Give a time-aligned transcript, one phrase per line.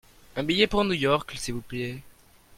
[0.35, 2.01] Un billet pour New York s'il vous plait.